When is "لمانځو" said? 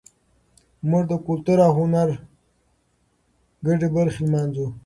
4.25-4.67